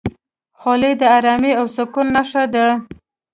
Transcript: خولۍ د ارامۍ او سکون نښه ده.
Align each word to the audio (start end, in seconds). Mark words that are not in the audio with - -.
خولۍ 0.59 0.93
د 1.01 1.03
ارامۍ 1.17 1.51
او 1.59 1.65
سکون 1.75 2.07
نښه 2.15 2.43
ده. 2.53 2.67